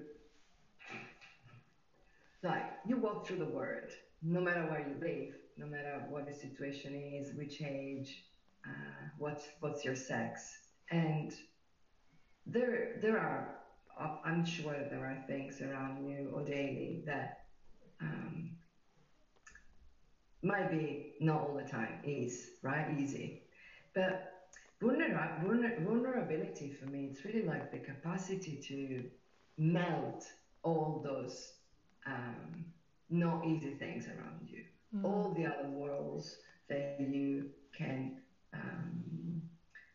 like 2.43 2.65
you 2.85 2.97
walk 2.97 3.25
through 3.25 3.37
the 3.37 3.45
world 3.45 3.89
no 4.21 4.41
matter 4.41 4.65
where 4.69 4.79
you 4.87 4.95
live 4.99 5.33
no 5.57 5.65
matter 5.65 6.05
what 6.09 6.25
the 6.27 6.33
situation 6.33 6.93
is 6.95 7.33
which 7.35 7.61
age 7.61 8.23
uh, 8.65 9.07
what's 9.17 9.47
what's 9.59 9.83
your 9.83 9.95
sex. 9.95 10.59
And 10.91 11.31
there 12.45 12.99
there 13.01 13.17
are 13.17 13.55
i'm 14.25 14.43
sure 14.43 14.75
there 14.89 15.05
are 15.05 15.23
things 15.27 15.61
around 15.61 16.03
you 16.03 16.29
or 16.33 16.41
daily 16.43 17.03
that 17.05 17.37
um, 18.01 18.49
might 20.41 20.69
be 20.69 21.13
not 21.21 21.41
all 21.41 21.55
the 21.55 21.63
time 21.63 21.99
is 22.03 22.49
right? 22.63 22.97
Easy. 22.97 23.43
But 23.93 24.31
vulnerability 24.81 26.71
for 26.71 26.85
me, 26.87 27.07
it's 27.11 27.23
really 27.23 27.43
like 27.43 27.71
the 27.71 27.79
capacity 27.79 28.59
to 28.67 29.03
melt 29.57 30.25
all 30.63 31.01
those 31.03 31.53
um, 32.05 32.65
not 33.09 33.45
easy 33.45 33.75
things 33.75 34.07
around 34.07 34.47
you, 34.47 34.63
mm. 34.95 35.03
all 35.03 35.33
the 35.35 35.45
other 35.45 35.69
worlds 35.69 36.37
that 36.69 36.97
you 36.99 37.49
can 37.77 38.17
um, 38.53 39.41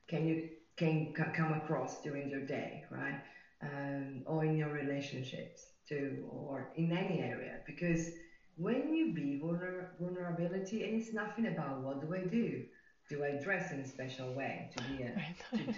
can 0.09 0.27
you 0.27 0.49
can 0.77 1.13
come 1.13 1.53
across 1.55 2.03
during 2.03 2.31
your 2.31 2.47
day, 2.47 2.85
right? 2.91 3.21
Um, 3.61 4.23
or 4.27 4.45
in 4.45 4.57
your 4.57 4.71
relationships 4.71 5.67
too, 5.89 6.25
or 6.31 6.71
in 6.77 6.93
any 6.93 7.21
area, 7.21 7.59
because 7.67 8.11
when 8.57 8.95
you 8.95 9.13
be 9.13 9.41
vulner- 9.43 9.89
vulnerability, 10.01 10.85
and 10.85 11.01
it's 11.01 11.13
nothing 11.13 11.47
about 11.47 11.81
what 11.81 12.01
do 12.01 12.15
I 12.15 12.25
do, 12.27 12.65
do 13.09 13.25
I 13.25 13.43
dress 13.43 13.73
in 13.73 13.81
a 13.81 13.89
special 13.89 14.33
way 14.35 14.71
to 14.77 14.83
be 14.85 15.03
a 15.03 15.07
right. 15.17 15.75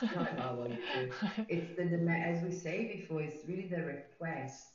to, 0.00 0.16
not 0.16 0.32
about 0.32 0.58
what 0.58 0.70
you 0.70 0.78
do. 0.94 1.12
It's 1.48 1.76
the 1.76 1.84
demand, 1.84 2.36
as 2.36 2.44
we 2.44 2.52
say 2.52 3.00
before, 3.00 3.22
it's 3.22 3.46
really 3.48 3.68
the 3.68 3.82
request 3.82 4.73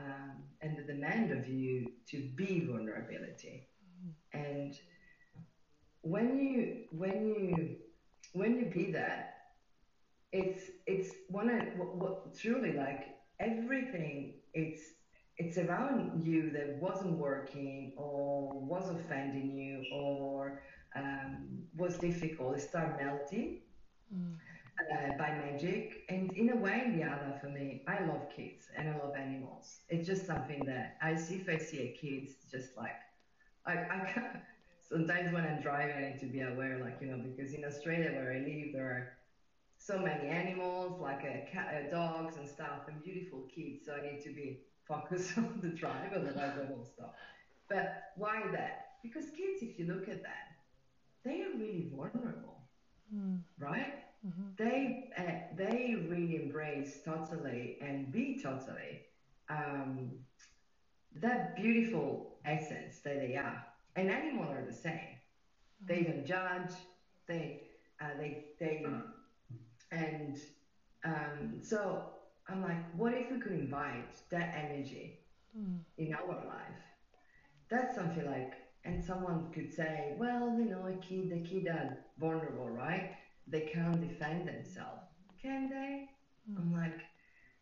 um, 0.00 0.42
and 0.62 0.76
the 0.76 0.82
demand 0.82 1.30
of 1.32 1.48
you 1.48 1.92
to 2.10 2.28
be 2.34 2.60
vulnerability. 2.60 3.68
Mm. 4.04 4.12
And 4.32 4.74
when 6.02 6.38
you 6.38 6.84
when 6.92 7.26
you 7.28 7.76
when 8.32 8.58
you 8.58 8.66
be 8.66 8.92
that, 8.92 9.34
it's 10.32 10.62
it's 10.86 11.10
one 11.28 11.48
of 11.50 11.62
what, 11.78 11.96
what 11.96 12.38
truly 12.38 12.72
like 12.72 13.16
everything. 13.38 14.34
It's 14.54 14.82
it's 15.36 15.56
around 15.58 16.24
you 16.24 16.50
that 16.50 16.76
wasn't 16.80 17.16
working 17.16 17.92
or 17.96 18.52
was 18.60 18.90
offending 18.90 19.56
you 19.56 19.84
or 19.92 20.62
um, 20.94 21.62
was 21.76 21.96
difficult. 21.96 22.56
It 22.56 22.62
started 22.62 23.02
melting 23.02 23.60
mm. 24.14 24.36
Uh, 24.92 25.16
by 25.18 25.30
magic. 25.30 26.04
And 26.08 26.32
in 26.36 26.50
a 26.50 26.56
way, 26.56 26.82
in 26.86 26.98
the 26.98 27.04
other, 27.04 27.38
for 27.40 27.48
me, 27.48 27.82
I 27.86 28.04
love 28.04 28.28
kids 28.34 28.68
and 28.76 28.88
I 28.88 28.98
love 28.98 29.14
animals. 29.16 29.80
It's 29.88 30.06
just 30.06 30.26
something 30.26 30.64
that 30.66 30.96
I 31.02 31.16
see 31.16 31.36
if 31.36 31.48
I 31.48 31.58
see 31.58 31.80
a 31.80 31.98
kid, 32.00 32.34
just 32.50 32.76
like, 32.76 32.96
I, 33.66 33.72
I 33.72 34.40
sometimes 34.88 35.32
when 35.32 35.44
I'm 35.44 35.62
driving, 35.62 35.96
I 35.96 36.10
need 36.10 36.20
to 36.20 36.26
be 36.26 36.40
aware, 36.40 36.78
like, 36.82 36.98
you 37.00 37.06
know, 37.08 37.18
because 37.22 37.54
in 37.54 37.64
Australia 37.64 38.10
where 38.12 38.32
I 38.32 38.38
live, 38.38 38.72
there 38.72 38.86
are 38.86 39.12
so 39.78 39.98
many 39.98 40.28
animals, 40.28 41.00
like 41.00 41.22
a 41.24 41.48
cat, 41.50 41.74
uh, 41.74 41.90
dogs 41.90 42.36
and 42.36 42.48
stuff, 42.48 42.88
and 42.88 43.02
beautiful 43.02 43.46
kids. 43.54 43.86
So 43.86 43.94
I 43.94 44.02
need 44.02 44.22
to 44.24 44.30
be 44.30 44.60
focused 44.88 45.38
on 45.38 45.60
the 45.62 45.68
drive, 45.68 46.12
otherwise 46.14 46.54
I 46.58 46.70
will 46.70 46.84
stop. 46.84 47.14
But 47.68 48.12
why 48.16 48.42
that? 48.52 48.86
Because 49.02 49.26
kids, 49.30 49.62
if 49.62 49.78
you 49.78 49.86
look 49.86 50.08
at 50.08 50.22
that, 50.22 50.50
they 51.24 51.42
are 51.42 51.52
really 51.56 51.90
vulnerable, 51.94 52.60
mm. 53.14 53.40
right? 53.58 53.94
Mm-hmm. 54.26 54.50
They 54.58 55.10
uh, 55.16 55.56
they 55.56 55.96
really 56.08 56.36
embrace 56.36 57.00
totally 57.04 57.78
and 57.80 58.12
be 58.12 58.38
totally 58.42 59.02
um, 59.48 60.10
that 61.16 61.56
beautiful 61.56 62.38
essence 62.44 62.98
that 63.00 63.20
they 63.20 63.36
are. 63.36 63.64
And 63.96 64.10
animals 64.10 64.48
are 64.50 64.64
the 64.66 64.74
same. 64.74 64.92
Mm-hmm. 64.92 65.86
They 65.86 66.02
don't 66.02 66.26
judge. 66.26 66.72
They 67.26 67.62
uh, 68.00 68.16
they 68.18 68.44
they 68.58 68.86
and 69.90 70.38
um, 71.04 71.60
so 71.62 72.04
I'm 72.48 72.62
like, 72.62 72.94
what 72.94 73.14
if 73.14 73.30
we 73.30 73.38
could 73.40 73.52
invite 73.52 74.16
that 74.30 74.54
energy 74.54 75.20
mm. 75.56 75.78
in 75.98 76.14
our 76.14 76.34
life? 76.34 76.82
That's 77.70 77.94
something 77.94 78.26
like 78.26 78.54
and 78.84 79.02
someone 79.04 79.50
could 79.52 79.72
say, 79.72 80.14
well, 80.18 80.54
you 80.58 80.64
know, 80.64 80.86
a 80.86 80.94
kid, 80.94 81.30
the 81.30 81.40
kid 81.40 81.68
are 81.68 81.98
vulnerable, 82.18 82.68
right? 82.68 83.12
They 83.50 83.62
can't 83.62 84.00
defend 84.00 84.48
themselves. 84.48 85.02
Can 85.42 85.68
they? 85.68 86.08
Mm. 86.50 86.58
I'm 86.58 86.72
like, 86.72 87.00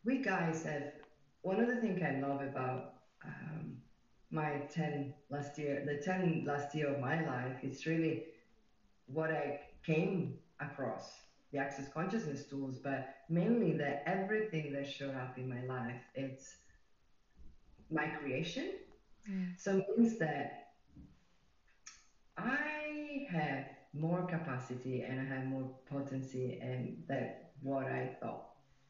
we 0.05 0.19
guys 0.19 0.65
have, 0.65 0.93
one 1.43 1.61
of 1.61 1.69
the 1.69 1.77
things 1.77 2.03
I 2.03 2.21
love 2.21 2.43
about 2.43 2.95
um, 3.25 3.79
my 4.31 4.63
10 4.71 5.15
last 5.31 5.59
year, 5.59 5.83
the 5.87 6.03
10 6.03 6.45
last 6.47 6.75
year 6.75 6.93
of 6.95 7.01
my 7.01 7.25
life, 7.25 7.59
it's 7.63 7.87
really 7.87 8.25
what 9.07 9.31
I 9.31 9.61
came 9.85 10.35
across, 10.61 11.11
the 11.53 11.59
access 11.59 11.89
consciousness 11.93 12.45
tools, 12.45 12.79
but 12.83 13.09
mainly 13.31 13.73
that 13.79 14.03
everything 14.07 14.73
that 14.75 14.87
showed 14.87 15.15
up 15.15 15.39
in 15.39 15.49
my 15.49 15.63
life, 15.65 16.01
it's 16.15 16.57
my 17.91 18.07
creation. 18.07 18.73
Mm. 19.31 19.59
So 19.59 19.79
it 19.79 19.85
means 19.97 20.19
that 20.19 20.69
I 22.37 23.27
have 23.31 23.65
more 23.99 24.23
capacity 24.27 25.03
and 25.03 25.21
I 25.21 25.25
have 25.35 25.47
more 25.47 25.69
potency 25.91 26.59
and 26.61 27.03
that 27.09 27.53
what 27.63 27.87
I 27.87 28.17
thought. 28.21 28.45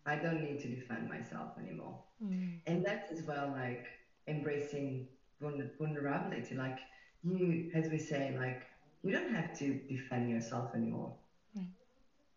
I 0.06 0.16
don't 0.16 0.42
need 0.42 0.60
to 0.60 0.68
defend 0.68 1.08
myself 1.08 1.52
anymore. 1.58 1.98
Mm. 2.22 2.60
And 2.66 2.84
that's 2.84 3.12
as 3.12 3.22
well 3.22 3.52
like 3.54 3.86
embracing 4.26 5.08
vulnerability. 5.40 6.54
Like 6.54 6.78
you, 7.22 7.70
as 7.74 7.90
we 7.90 7.98
say, 7.98 8.34
like 8.38 8.62
you 9.02 9.12
don't 9.12 9.34
have 9.34 9.56
to 9.58 9.74
defend 9.88 10.30
yourself 10.30 10.74
anymore. 10.74 11.14
Mm. 11.56 11.66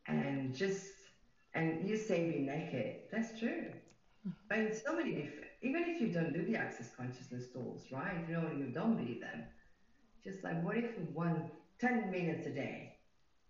And 0.08 0.56
just, 0.56 0.88
and 1.54 1.88
you 1.88 1.98
say 1.98 2.30
be 2.32 2.40
naked, 2.40 3.04
that's 3.12 3.40
true. 3.40 3.66
Mm. 4.28 4.34
But 4.50 4.58
in 4.60 4.76
so 4.76 4.96
many 4.96 5.14
different, 5.14 5.48
even 5.62 5.84
if 5.88 6.02
you 6.02 6.10
don't 6.10 6.34
do 6.34 6.46
the 6.46 6.58
access 6.58 6.90
consciousness 6.96 7.48
tools, 7.54 7.86
right? 7.92 8.26
You 8.28 8.36
know, 8.36 8.52
you 8.58 8.66
don't 8.66 8.98
believe 8.98 9.22
them 9.22 9.44
just 10.24 10.44
like 10.44 10.64
what 10.64 10.78
if 10.78 10.98
one 11.14 11.50
10 11.82 12.12
minutes 12.12 12.48
a 12.48 12.52
day 12.52 12.96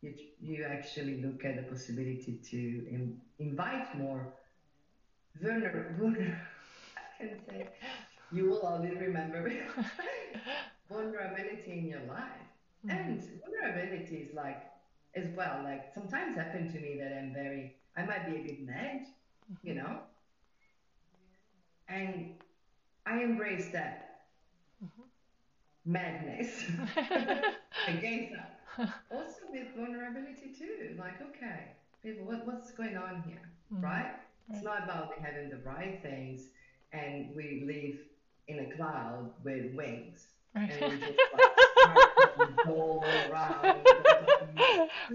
you, 0.01 0.13
you 0.41 0.65
actually 0.65 1.21
look 1.21 1.45
at 1.45 1.57
the 1.57 1.63
possibility 1.63 2.39
to 2.49 2.57
in, 2.57 3.17
invite 3.39 3.95
more 3.97 4.33
vulnerable 5.41 6.07
I 6.17 7.23
can 7.23 7.39
say 7.47 7.67
you 8.31 8.45
will 8.45 8.65
only 8.65 8.95
remember 8.95 9.51
vulnerability 10.89 11.71
in 11.71 11.87
your 11.87 12.01
life 12.07 12.47
mm-hmm. 12.85 12.89
and 12.89 13.23
vulnerability 13.45 14.15
is 14.15 14.33
like 14.33 14.63
as 15.15 15.27
well 15.35 15.61
like 15.63 15.93
sometimes 15.93 16.37
happen 16.37 16.71
to 16.71 16.79
me 16.79 16.97
that 16.99 17.17
I'm 17.17 17.33
very 17.33 17.75
I 17.97 18.05
might 18.05 18.25
be 18.25 18.39
a 18.39 18.43
bit 18.43 18.65
mad 18.65 19.01
mm-hmm. 19.05 19.67
you 19.67 19.75
know 19.75 19.99
and 21.91 22.35
I 23.05 23.23
embrace 23.23 23.69
that. 23.73 24.10
Madness 25.85 26.65
against 27.87 28.33
that 28.33 28.61
also 29.11 29.41
with 29.51 29.67
vulnerability 29.75 30.53
too. 30.57 30.95
Like, 30.97 31.21
okay, 31.21 31.73
people, 32.03 32.25
what, 32.25 32.45
what's 32.45 32.71
going 32.71 32.97
on 32.97 33.23
here, 33.27 33.49
mm-hmm. 33.73 33.83
right? 33.83 34.15
It's 34.49 34.63
not 34.63 34.83
about 34.83 35.13
having 35.21 35.49
the 35.49 35.57
right 35.57 36.01
things 36.01 36.47
and 36.91 37.33
we 37.35 37.63
live 37.65 37.99
in 38.47 38.65
a 38.65 38.75
cloud 38.75 39.31
with 39.43 39.73
wings. 39.73 40.27
Right. 40.53 40.69
And 40.69 40.91
we 40.91 40.99
just 40.99 41.13
like 41.33 42.67
all 42.67 43.05
around. 43.29 43.87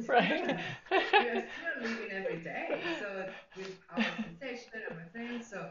right. 0.09 0.59
we 0.91 0.97
are 0.97 1.45
still 1.45 1.83
living 1.83 2.11
every 2.13 2.39
day. 2.39 2.81
So 2.99 3.29
with 3.57 3.77
our 3.95 4.03
sensation, 4.03 4.71
everything. 4.91 5.43
So 5.43 5.69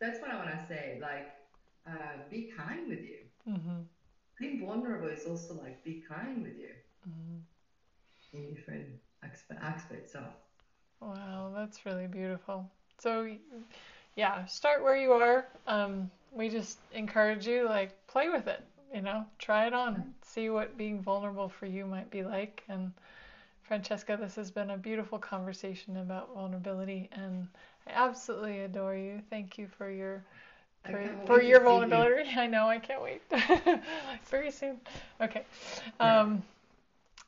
that's 0.00 0.20
what 0.22 0.30
I 0.30 0.36
want 0.36 0.50
to 0.50 0.66
say. 0.66 0.98
Like, 1.02 1.32
uh, 1.86 2.22
be 2.30 2.50
kind 2.56 2.88
with 2.88 3.00
you. 3.00 3.18
Mm-hmm. 3.46 3.80
Being 4.38 4.66
vulnerable 4.66 5.08
is 5.08 5.26
also 5.26 5.54
like 5.62 5.82
be 5.84 6.02
kind 6.08 6.42
with 6.42 6.58
you 6.58 6.70
mm-hmm. 7.08 8.36
in 8.36 8.54
different 8.54 8.86
aspects 9.62 10.14
of. 10.14 10.24
Wow, 11.00 11.52
that's 11.54 11.84
really 11.84 12.06
beautiful. 12.06 12.70
So, 12.98 13.28
yeah, 14.16 14.44
start 14.46 14.82
where 14.82 14.96
you 14.96 15.12
are. 15.12 15.46
Um, 15.66 16.10
we 16.32 16.48
just 16.48 16.78
encourage 16.92 17.46
you, 17.46 17.66
like, 17.68 17.92
play 18.06 18.28
with 18.28 18.46
it. 18.46 18.62
You 18.94 19.02
know, 19.02 19.26
try 19.38 19.66
it 19.66 19.74
on, 19.74 20.14
see 20.22 20.50
what 20.50 20.76
being 20.78 21.02
vulnerable 21.02 21.48
for 21.48 21.66
you 21.66 21.84
might 21.84 22.10
be 22.10 22.22
like. 22.22 22.62
And 22.68 22.92
Francesca, 23.62 24.16
this 24.20 24.36
has 24.36 24.50
been 24.52 24.70
a 24.70 24.78
beautiful 24.78 25.18
conversation 25.18 25.96
about 25.96 26.32
vulnerability, 26.32 27.08
and 27.12 27.48
I 27.88 27.92
absolutely 27.92 28.60
adore 28.60 28.94
you. 28.94 29.20
Thank 29.30 29.58
you 29.58 29.66
for 29.66 29.90
your 29.90 30.22
for, 30.90 31.02
for 31.26 31.42
your 31.42 31.60
vulnerability. 31.60 32.30
You. 32.30 32.40
I 32.40 32.46
know, 32.46 32.68
I 32.68 32.78
can't 32.78 33.02
wait. 33.02 33.22
Very 34.30 34.50
soon. 34.50 34.80
Okay. 35.20 35.44
Um, 36.00 36.42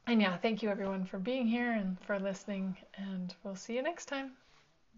and 0.06 0.20
yeah, 0.20 0.36
thank 0.36 0.62
you 0.62 0.68
everyone 0.68 1.04
for 1.04 1.18
being 1.18 1.46
here 1.46 1.72
and 1.72 1.96
for 2.00 2.18
listening, 2.18 2.76
and 2.96 3.34
we'll 3.42 3.56
see 3.56 3.74
you 3.74 3.82
next 3.82 4.06
time. 4.06 4.32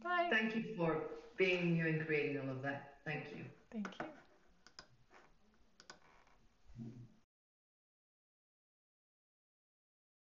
Bye. 0.03 0.29
Thank 0.31 0.55
you 0.55 0.65
for 0.77 1.03
being 1.37 1.75
here 1.75 1.87
and 1.87 2.05
creating 2.07 2.41
all 2.41 2.51
of 2.51 2.63
that. 2.63 2.95
Thank 3.05 3.25
you. 3.35 3.45
Thank 3.73 3.89
you. 4.01 4.07